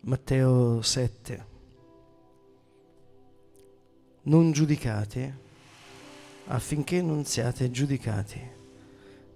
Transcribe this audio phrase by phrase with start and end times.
[0.00, 1.46] Matteo 7.
[4.22, 5.44] Non giudicate
[6.46, 8.40] affinché non siate giudicati,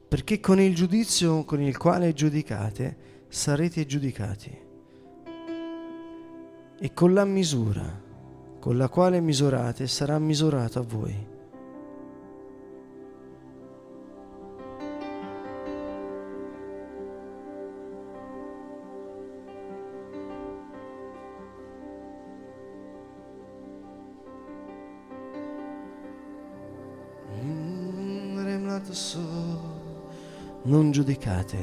[0.08, 4.58] perché con il giudizio con il quale giudicate sarete giudicati
[6.78, 8.08] e con la misura
[8.60, 11.29] con la quale misurate sarà misurato a voi.
[30.70, 31.56] Non giudicate.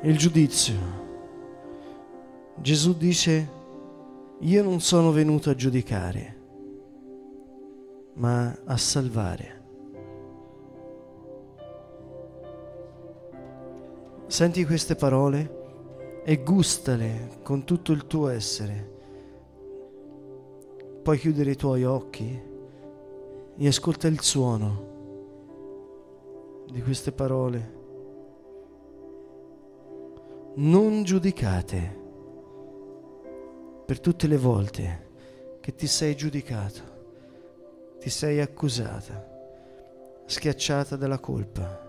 [0.00, 0.74] Il giudizio.
[2.54, 3.50] Gesù dice,
[4.38, 6.40] io non sono venuto a giudicare,
[8.14, 9.64] ma a salvare.
[14.28, 15.64] Senti queste parole?
[16.28, 18.95] e gustale con tutto il tuo essere.
[21.06, 22.42] Puoi chiudere i tuoi occhi
[23.56, 27.74] e ascolta il suono di queste parole.
[30.56, 31.96] Non giudicate
[33.86, 35.10] per tutte le volte
[35.60, 36.80] che ti sei giudicato,
[38.00, 39.24] ti sei accusata,
[40.24, 41.88] schiacciata dalla colpa.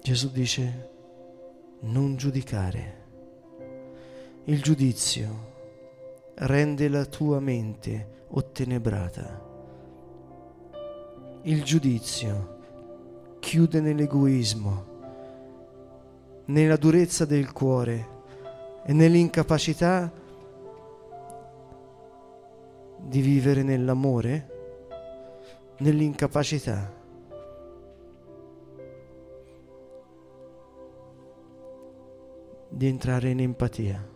[0.00, 0.90] Gesù dice,
[1.80, 2.94] non giudicare.
[4.44, 5.54] Il giudizio
[6.38, 9.44] rende la tua mente ottenebrata.
[11.42, 12.58] Il giudizio
[13.38, 14.94] chiude nell'egoismo,
[16.46, 18.14] nella durezza del cuore
[18.84, 20.12] e nell'incapacità
[22.98, 24.50] di vivere nell'amore,
[25.78, 26.92] nell'incapacità
[32.68, 34.15] di entrare in empatia.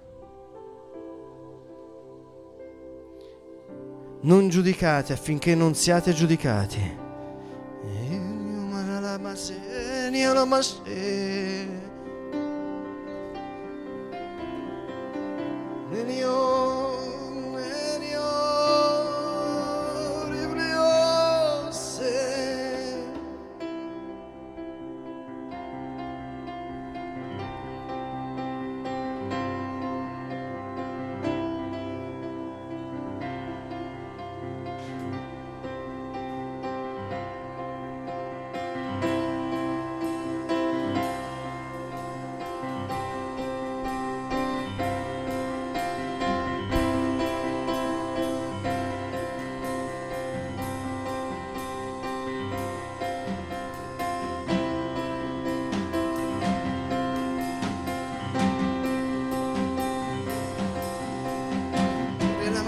[4.22, 6.98] Non giudicate affinché non siate giudicati.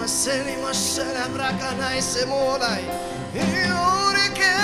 [0.02, 2.84] maseni masala brakana isemolai
[3.38, 4.54] iurike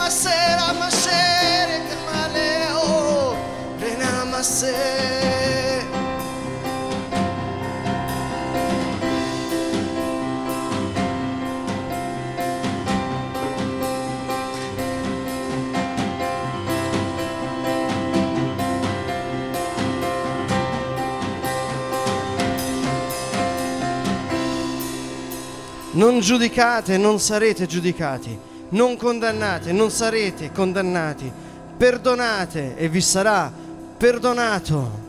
[0.00, 2.50] masera masere kamale
[2.88, 3.36] o
[3.80, 5.73] rena masere.
[25.94, 28.36] Non giudicate, non sarete giudicati.
[28.70, 31.30] Non condannate, non sarete condannati.
[31.76, 33.52] Perdonate e vi sarà
[33.96, 35.03] perdonato.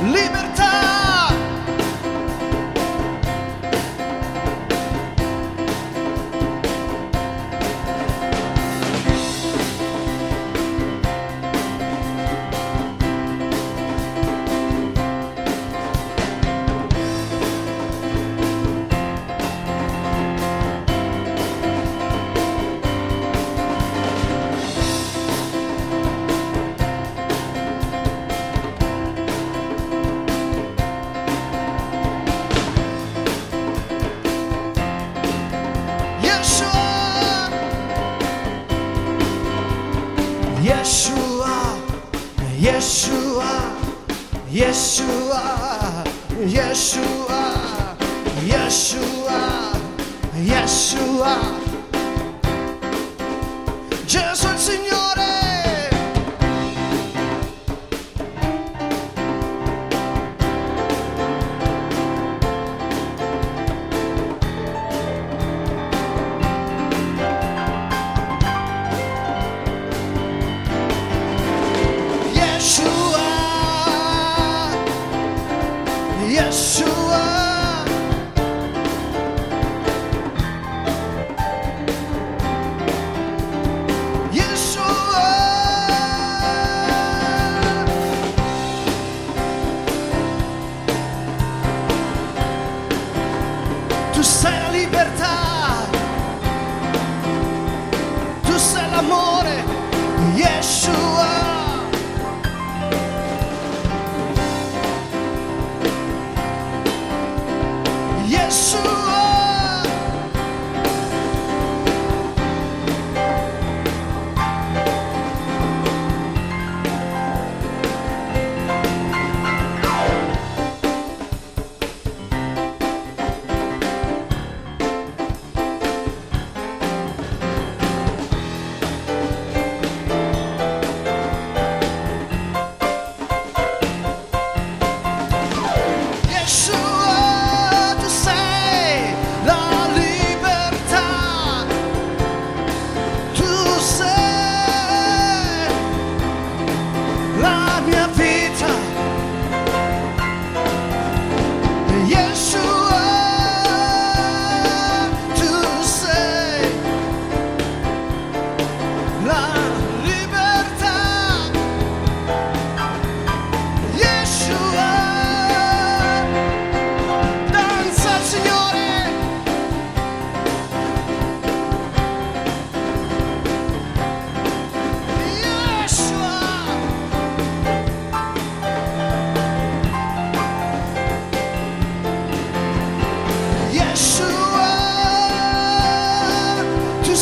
[0.00, 0.47] Libertà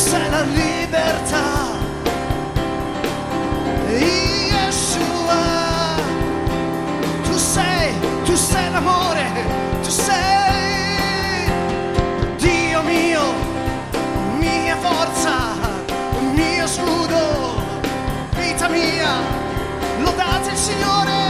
[0.07, 1.45] sei la libertà.
[4.51, 5.43] Yeshua,
[7.23, 7.93] tu sei,
[8.23, 9.25] tu sei l'amore,
[9.83, 11.51] tu sei
[12.37, 13.33] Dio mio,
[14.39, 15.35] mia forza,
[16.33, 17.61] mio scudo,
[18.37, 19.13] vita mia,
[19.99, 21.26] lodate il Signore,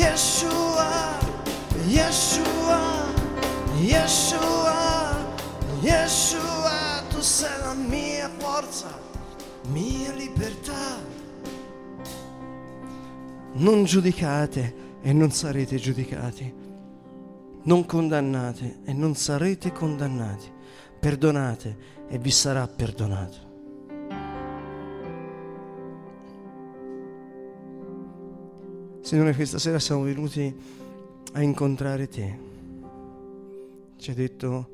[0.00, 1.18] Yeshua,
[1.86, 2.80] Yeshua,
[3.82, 5.14] Yeshua,
[5.82, 8.88] Yeshua, tu sei la mia forza,
[9.68, 10.96] mia libertà.
[13.52, 16.54] Non giudicate e non sarete giudicati.
[17.64, 20.50] Non condannate e non sarete condannati.
[20.98, 21.76] Perdonate
[22.08, 23.49] e vi sarà perdonato.
[29.10, 30.56] Signore, questa sera siamo venuti
[31.32, 32.38] a incontrare te.
[33.96, 34.70] Ci hai detto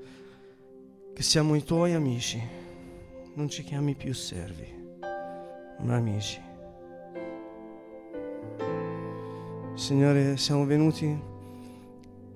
[1.14, 2.38] che siamo i tuoi amici.
[3.32, 4.66] Non ci chiami più servi,
[5.78, 6.38] ma amici.
[9.72, 11.18] Signore, siamo venuti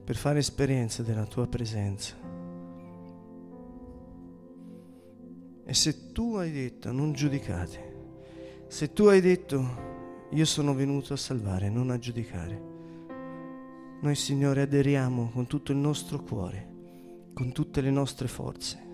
[0.02, 2.14] per fare esperienza della tua presenza.
[5.66, 7.94] E se tu hai detto non giudicate,
[8.68, 9.89] se tu hai detto
[10.30, 12.62] io sono venuto a salvare, non a giudicare,
[14.00, 16.68] noi Signore aderiamo con tutto il nostro cuore,
[17.34, 18.88] con tutte le nostre forze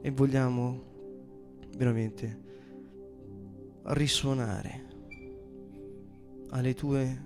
[0.00, 0.82] e vogliamo
[1.76, 2.40] veramente
[3.82, 4.86] risuonare
[6.50, 7.24] alle tue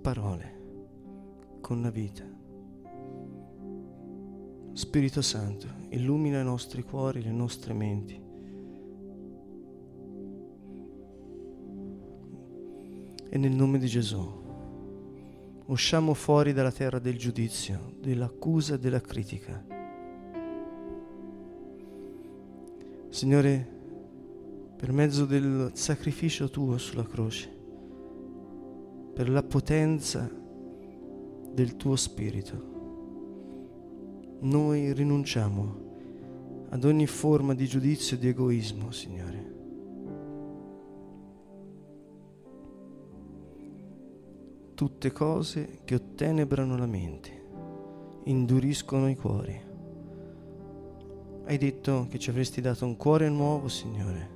[0.00, 0.54] parole
[1.60, 2.24] con la vita.
[4.72, 8.25] Spirito Santo, illumina i nostri cuori, le nostre menti.
[13.28, 14.44] E nel nome di Gesù
[15.66, 19.64] usciamo fuori dalla terra del giudizio, dell'accusa e della critica.
[23.08, 23.74] Signore,
[24.76, 27.50] per mezzo del sacrificio tuo sulla croce,
[29.14, 30.30] per la potenza
[31.52, 32.74] del tuo spirito,
[34.40, 35.84] noi rinunciamo
[36.68, 39.55] ad ogni forma di giudizio e di egoismo, Signore.
[44.76, 47.44] Tutte cose che ottenebrano la mente,
[48.24, 49.60] induriscono i cuori.
[51.46, 54.30] Hai detto che ci avresti dato un cuore nuovo, Signore.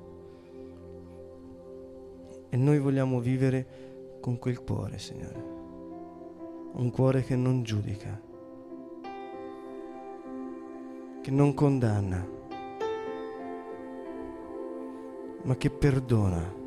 [2.49, 5.43] E noi vogliamo vivere con quel cuore, Signore.
[6.73, 8.29] Un cuore che non giudica
[11.21, 12.27] che non condanna,
[15.43, 16.60] ma che perdona.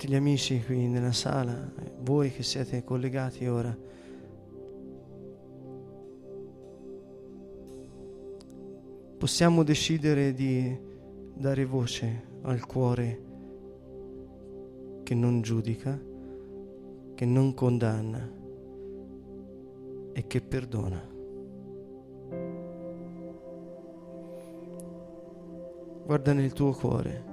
[0.00, 3.76] Tutti gli amici qui nella sala, voi che siete collegati ora,
[9.18, 10.74] possiamo decidere di
[11.34, 13.22] dare voce al cuore
[15.02, 16.00] che non giudica,
[17.14, 18.26] che non condanna
[20.14, 21.08] e che perdona.
[26.06, 27.29] Guarda nel tuo cuore,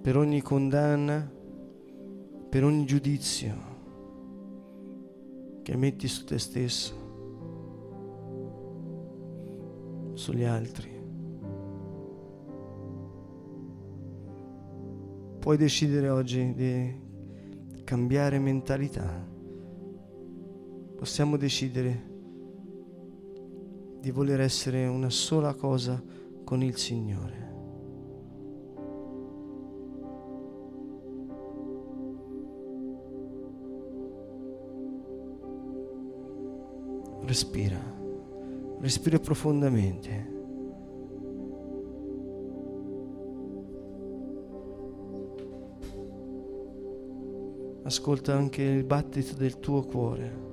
[0.00, 1.30] per ogni condanna,
[2.48, 3.68] per ogni giudizio
[5.62, 6.94] che metti su te stesso,
[10.14, 10.96] sugli altri.
[15.38, 17.06] Puoi decidere oggi di
[17.84, 19.26] cambiare mentalità.
[20.96, 22.06] Possiamo decidere
[24.00, 26.02] di voler essere una sola cosa
[26.44, 27.47] con il Signore.
[37.28, 37.78] Respira,
[38.80, 40.36] respira profondamente.
[47.82, 50.46] ascolta anche il battito del tuo cuore.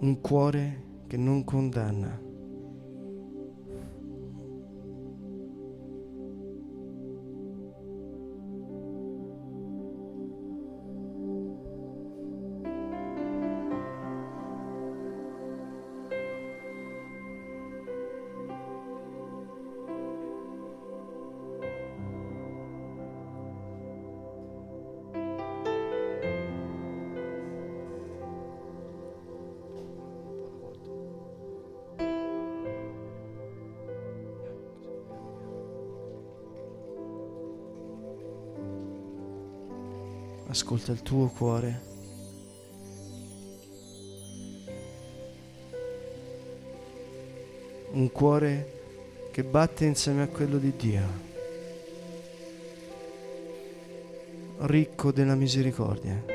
[0.00, 2.33] Un cuore che non condanna.
[40.64, 41.82] Ascolta il tuo cuore.
[47.92, 48.72] Un cuore
[49.30, 51.02] che batte insieme a quello di Dio,
[54.60, 56.32] ricco della misericordia.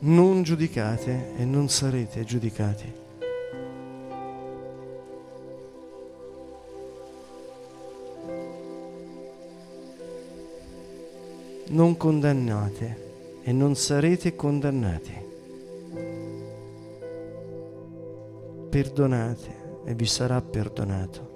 [0.00, 3.03] Non giudicate e non sarete giudicati.
[11.74, 15.12] Non condannate e non sarete condannati.
[18.70, 21.33] Perdonate e vi sarà perdonato.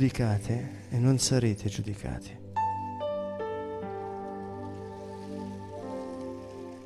[0.00, 2.34] Giudicate e non sarete giudicati.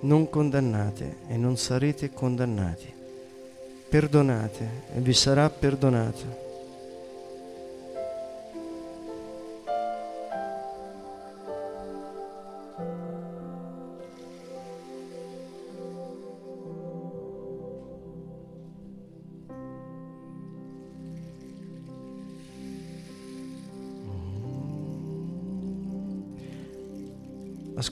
[0.00, 2.92] Non condannate e non sarete condannati.
[3.88, 6.43] Perdonate e vi sarà perdonato.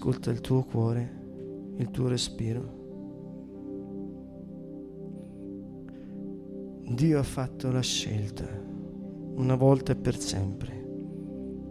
[0.02, 2.80] Ascolta il tuo cuore, il tuo respiro.
[6.88, 8.44] Dio ha fatto la scelta,
[9.36, 10.84] una volta e per sempre,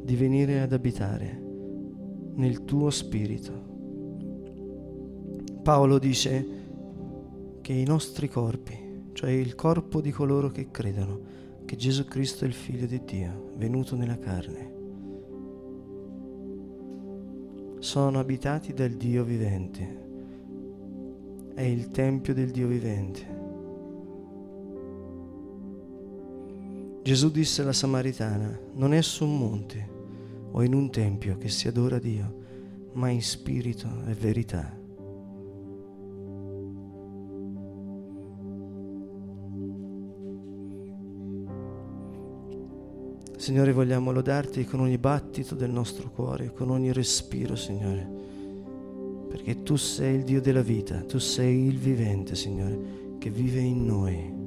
[0.06, 1.44] di venire ad abitare
[2.36, 3.52] nel tuo spirito.
[5.62, 6.48] Paolo dice
[7.60, 11.20] che i nostri corpi, cioè il corpo di coloro che credono
[11.66, 14.71] che Gesù Cristo è il Figlio di Dio, venuto nella carne,
[17.82, 20.00] sono abitati dal Dio vivente.
[21.56, 23.40] È il Tempio del Dio vivente.
[27.02, 29.90] Gesù disse alla Samaritana, non è su un monte
[30.52, 32.44] o in un tempio che si adora Dio,
[32.94, 34.81] ma in spirito e verità.
[43.42, 48.08] Signore, vogliamo lodarti con ogni battito del nostro cuore, con ogni respiro, Signore,
[49.30, 53.84] perché tu sei il Dio della vita, tu sei il vivente, Signore, che vive in
[53.84, 54.40] noi.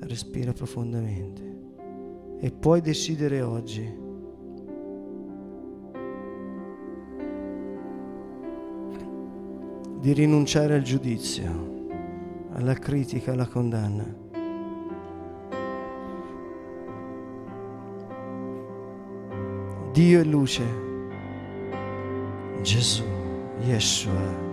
[0.00, 1.27] Respira profondamente
[2.60, 4.06] puoi decidere oggi
[10.00, 11.86] di rinunciare al giudizio,
[12.52, 14.26] alla critica, alla condanna.
[19.92, 20.64] Dio è luce,
[22.62, 23.04] Gesù,
[23.60, 24.47] Yeshua.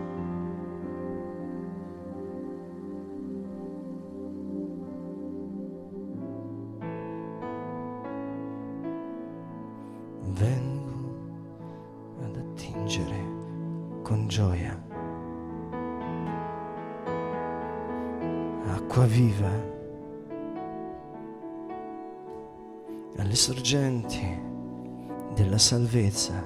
[25.65, 26.43] Salvezza,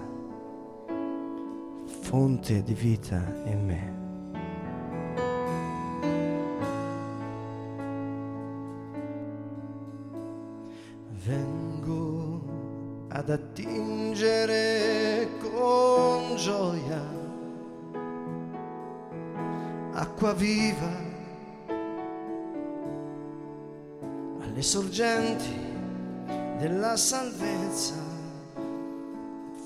[2.03, 3.97] fonte di vita in me.
[11.25, 12.41] Vengo
[13.09, 17.03] ad attingere con gioia
[19.95, 20.95] acqua viva
[24.39, 25.59] alle sorgenti
[26.57, 28.08] della salvezza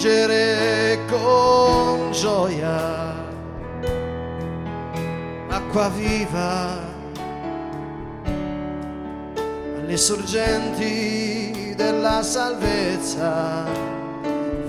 [0.00, 3.14] attingere con gioia.
[5.48, 6.88] Acqua viva.
[9.76, 13.66] Alle sorgenti della salvezza,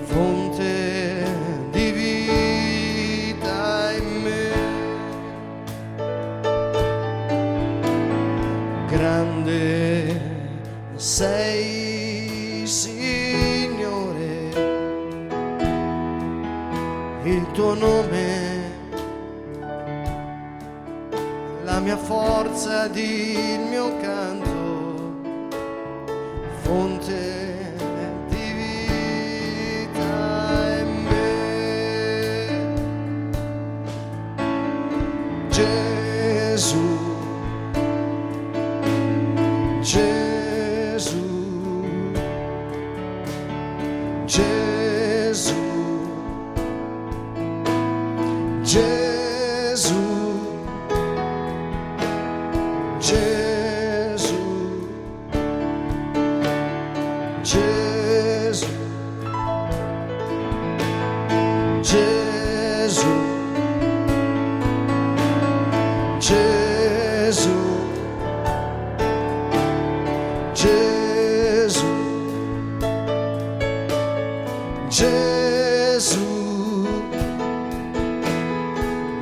[0.04, 1.26] fonte
[1.72, 4.52] di vita in me.
[8.88, 10.20] Grande
[10.96, 11.61] sei
[17.52, 18.60] tuo nome,
[21.64, 25.22] la mia forza ed il mio canto,
[26.64, 27.41] fonte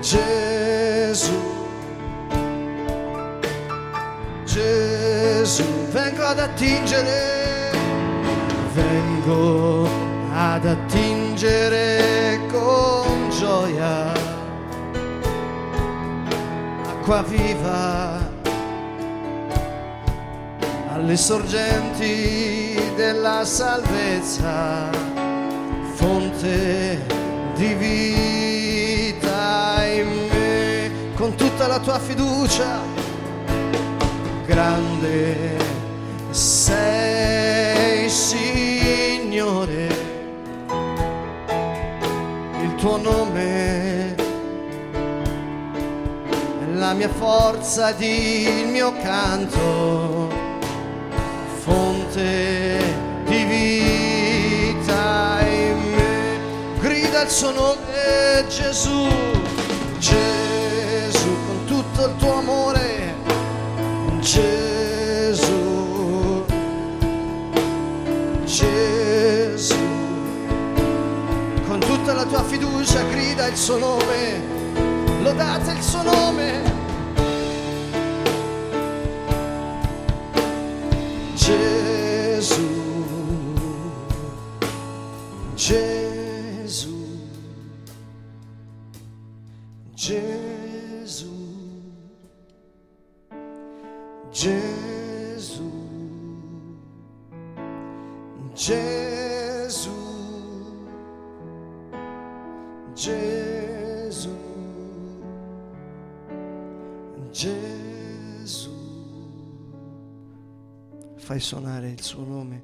[0.02, 1.38] Gesù,
[4.46, 7.72] Gesù, vengo ad attingere,
[8.74, 9.90] vengo
[10.34, 14.14] ad attingere con gioia,
[16.88, 18.28] acqua viva.
[20.94, 24.90] Alle sorgenti della salvezza,
[25.96, 27.06] fonte
[27.56, 28.38] divina
[31.30, 32.82] con tutta la tua fiducia,
[34.46, 35.58] grande
[36.32, 39.88] sei Signore,
[42.62, 44.15] il tuo nome è
[46.74, 50.38] la mia forza ed il mio canto.
[51.60, 52.82] Fonte
[53.26, 56.39] di vita in me.
[56.80, 59.08] Grida il suo nome Gesù,
[60.00, 60.38] Gesù
[73.50, 74.42] il suo nome,
[75.24, 76.69] lodate il suo nome.
[111.50, 112.64] Suonare il suo nome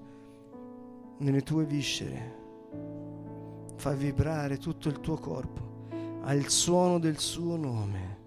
[1.18, 2.36] nelle tue viscere,
[3.78, 5.88] fai vibrare tutto il tuo corpo
[6.22, 8.18] al suono del suo nome.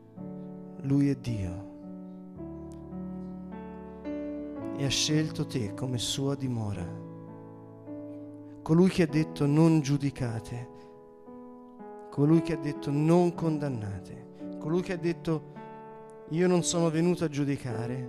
[0.81, 1.67] Lui è Dio
[4.77, 6.85] e ha scelto te come sua dimora.
[8.61, 10.69] Colui che ha detto non giudicate,
[12.11, 15.53] colui che ha detto non condannate, colui che ha detto
[16.31, 18.09] io non sono venuto a giudicare,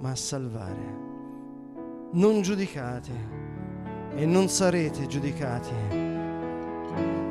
[0.00, 1.09] ma a salvare.
[2.12, 3.12] Non giudicate
[4.16, 5.70] e non sarete giudicati.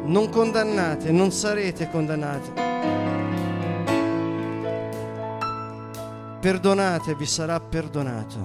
[0.05, 2.51] Non condannate non sarete condannati.
[6.39, 8.37] Perdonate vi sarà perdonato.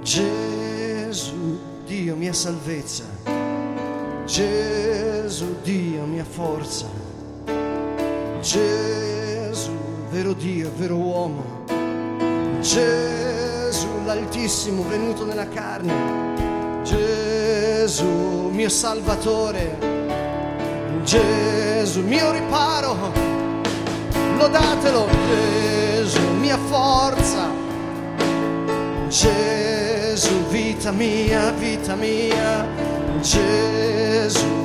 [0.00, 3.04] Gesù, Dio, mia salvezza.
[4.24, 6.86] Gesù, Dio, mia forza.
[8.40, 9.72] Gesù,
[10.08, 11.64] vero Dio, vero uomo.
[12.60, 13.29] Gesù
[14.14, 19.78] l'Altissimo venuto nella carne, Gesù mio Salvatore,
[21.04, 23.12] Gesù mio riparo,
[24.36, 27.48] lodatelo, Gesù mia forza,
[29.06, 32.66] Gesù vita mia, vita mia,
[33.20, 34.58] Gesù.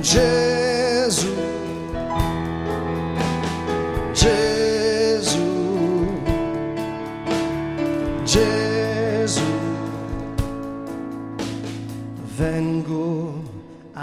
[0.00, 1.32] Gesù,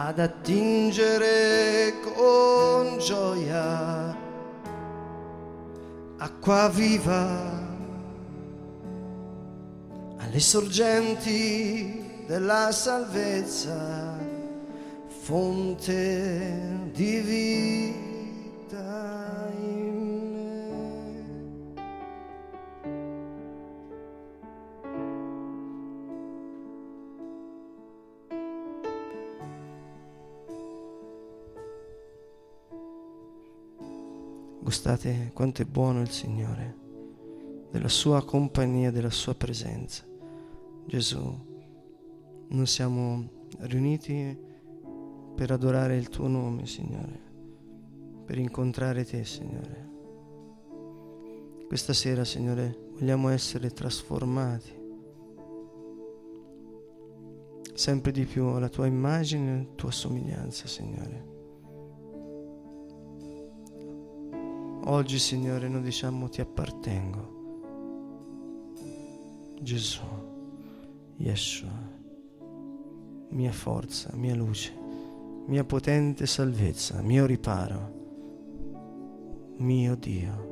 [0.09, 4.17] ad attingere con gioia.
[6.17, 7.67] Acqua viva
[10.17, 14.17] alle sorgenti della salvezza,
[15.21, 18.08] fonte di vita
[34.69, 36.77] Gustate quanto è buono il Signore,
[37.71, 40.03] della sua compagnia, della sua presenza.
[40.85, 41.19] Gesù,
[42.49, 44.37] noi siamo riuniti
[45.33, 47.19] per adorare il tuo nome, Signore,
[48.23, 49.89] per incontrare te, Signore.
[51.65, 54.77] Questa sera, Signore, vogliamo essere trasformati
[57.73, 61.38] sempre di più alla tua immagine e alla tua somiglianza, Signore.
[64.85, 67.37] Oggi, Signore, noi diciamo ti appartengo.
[69.61, 70.01] Gesù,
[71.17, 71.69] Yeshua,
[73.29, 74.73] mia forza, mia luce,
[75.47, 77.93] mia potente salvezza, mio riparo,
[79.57, 80.48] mio Dio.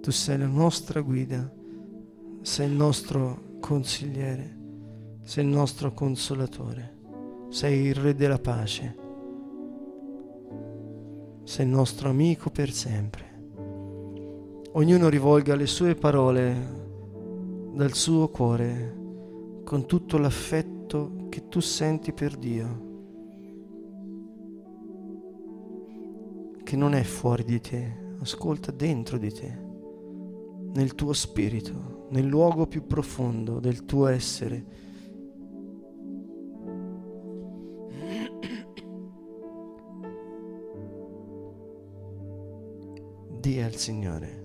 [0.00, 1.52] Tu sei la nostra guida,
[2.42, 4.58] sei il nostro consigliere,
[5.22, 6.98] sei il nostro consolatore,
[7.48, 8.96] sei il Re della pace,
[11.44, 13.28] sei il nostro amico per sempre.
[14.72, 16.78] Ognuno rivolga le sue parole
[17.74, 18.96] dal suo cuore
[19.64, 22.88] con tutto l'affetto che tu senti per Dio.
[26.70, 29.69] che non è fuori di te, ascolta dentro di te,
[30.72, 34.78] nel tuo spirito, nel luogo più profondo del tuo essere.
[43.40, 44.40] Dì al Signore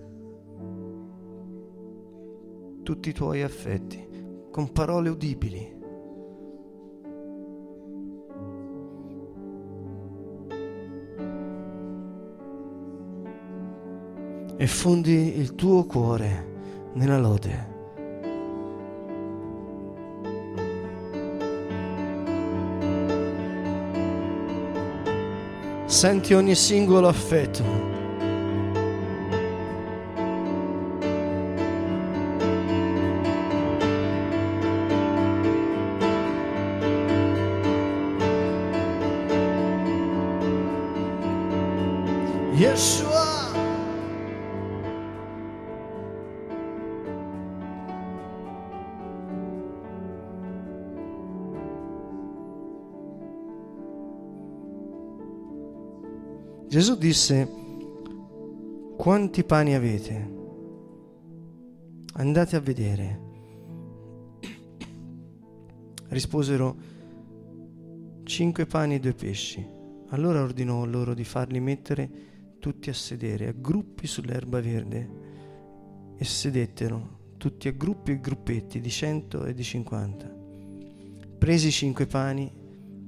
[2.86, 4.08] tutti i tuoi affetti
[4.52, 5.75] con parole udibili.
[14.66, 17.74] E fondi il tuo cuore nella lode.
[25.84, 27.95] Senti ogni singolo affetto.
[56.98, 57.46] Disse,
[58.96, 60.34] quanti pani avete?
[62.14, 63.20] Andate a vedere.
[66.08, 66.76] Risposero,
[68.24, 69.64] cinque pani e due pesci.
[70.08, 72.10] Allora ordinò loro di farli mettere
[72.58, 75.10] tutti a sedere, a gruppi sull'erba verde,
[76.16, 80.34] e sedettero, tutti a gruppi e gruppetti di cento e di cinquanta.
[81.38, 82.50] Presi i cinque pani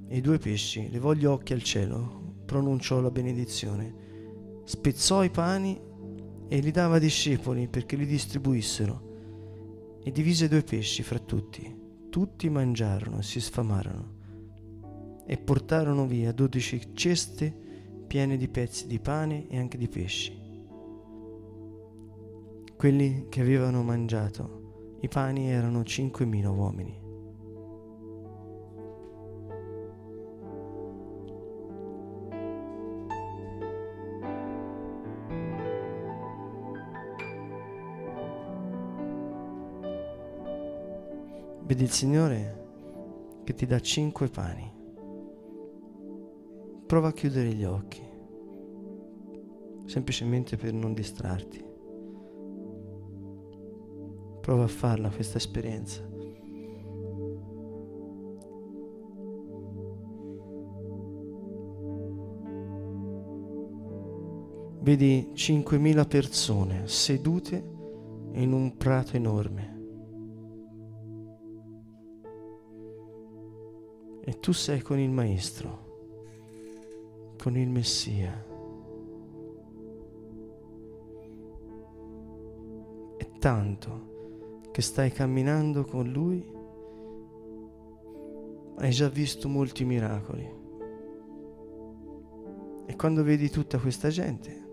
[0.06, 5.78] e i due pesci, levò gli occhi al cielo, pronunciò la benedizione, spezzò i pani
[6.48, 11.76] e li dava ai discepoli perché li distribuissero e divise due pesci fra tutti.
[12.08, 14.16] Tutti mangiarono e si sfamarono
[15.26, 17.54] e portarono via dodici ceste
[18.06, 20.34] piene di pezzi di pane e anche di pesci.
[22.74, 27.07] Quelli che avevano mangiato i pani erano cinquemila uomini.
[41.68, 44.72] Vedi il Signore che ti dà cinque pani.
[46.86, 48.00] Prova a chiudere gli occhi,
[49.84, 51.62] semplicemente per non distrarti.
[54.40, 56.00] Prova a farla questa esperienza.
[64.80, 67.62] Vedi 5.000 persone sedute
[68.32, 69.77] in un prato enorme.
[74.28, 75.86] E tu sei con il Maestro,
[77.38, 78.44] con il Messia.
[83.16, 86.46] È tanto che stai camminando con Lui,
[88.76, 90.56] hai già visto molti miracoli.
[92.84, 94.68] E quando vedi tutta questa gente,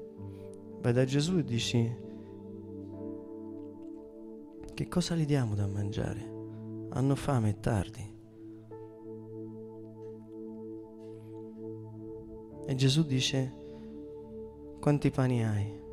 [0.82, 1.98] vai da Gesù e dici,
[4.74, 6.34] che cosa gli diamo da mangiare?
[6.90, 8.15] Hanno fame, è tardi.
[12.68, 13.54] E Gesù dice,
[14.80, 15.84] quanti pani hai?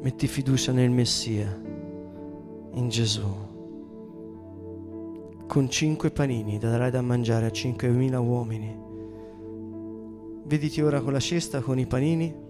[0.00, 1.60] Metti fiducia nel Messia,
[2.74, 3.48] in Gesù.
[5.48, 8.78] Con cinque panini darai da mangiare a cinquemila uomini.
[10.44, 12.48] Vediti ora con la cesta con i panini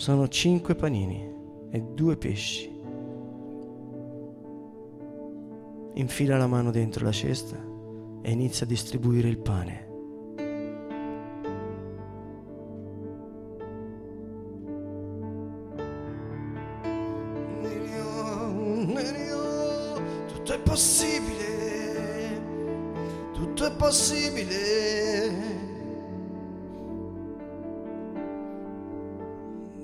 [0.00, 1.30] sono cinque panini
[1.70, 2.74] e due pesci.
[5.92, 7.62] Infila la mano dentro la cesta
[8.22, 9.89] e inizia a distribuire il pane.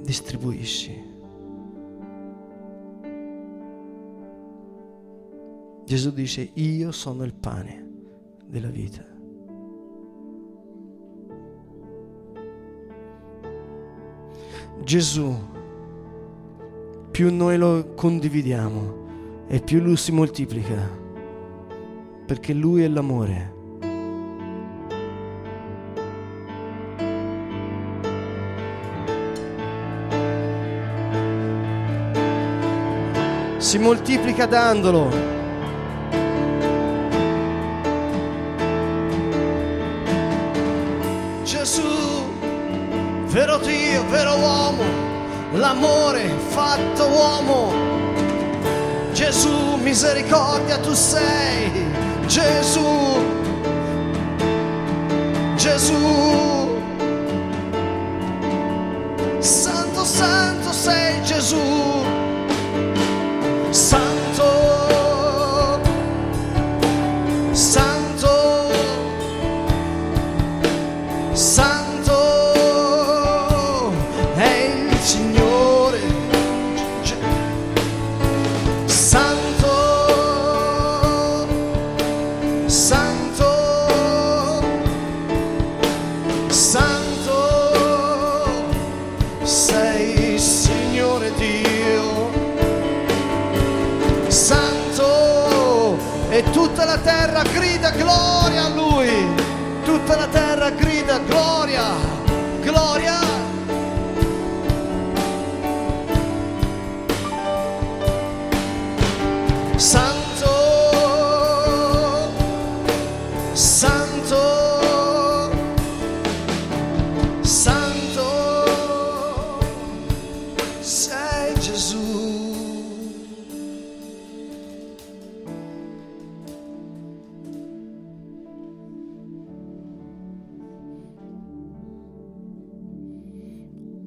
[0.06, 1.14] Distribuisci.
[5.84, 7.88] Gesù dice, io sono il pane
[8.46, 9.04] della vita.
[14.84, 15.34] Gesù,
[17.10, 20.88] più noi lo condividiamo e più lui si moltiplica,
[22.26, 23.55] perché lui è l'amore.
[33.66, 35.10] Si moltiplica dandolo.
[41.42, 41.82] Gesù,
[43.24, 44.84] vero Dio, vero uomo,
[45.54, 47.72] l'amore fatto uomo.
[49.12, 51.88] Gesù, misericordia tu sei,
[52.26, 52.86] Gesù,
[55.56, 56.74] Gesù.
[59.40, 61.58] Santo, santo sei Gesù,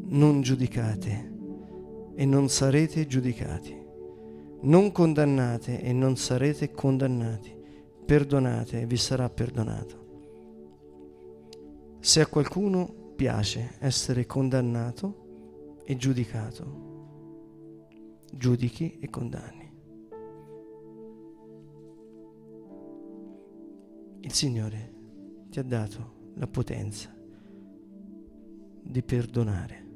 [0.10, 1.32] non giudicate
[2.16, 3.78] e non sarete giudicati.
[4.62, 7.56] Non condannate e non sarete condannati.
[8.06, 10.08] Perdonate e vi sarà perdonato.
[12.00, 16.88] Se a qualcuno piace essere condannato e giudicato,
[18.32, 19.68] giudichi e condanni.
[24.22, 24.94] Il Signore
[25.50, 27.14] ti ha dato la potenza
[28.82, 29.89] di perdonare.